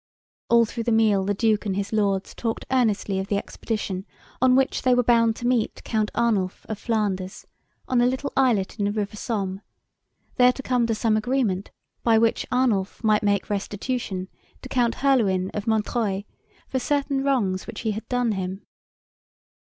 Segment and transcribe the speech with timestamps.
[0.49, 4.07] All through the meal, the Duke and his Lords talked earnestly of the expedition
[4.41, 7.45] on which they were bound to meet Count Arnulf of Flanders,
[7.87, 9.61] on a little islet in the river Somme,
[10.37, 11.69] there to come to some agreement,
[12.01, 14.27] by which Arnulf might make restitution
[14.63, 16.23] to Count Herluin of Montreuil,
[16.67, 18.65] for certain wrongs which he had done him.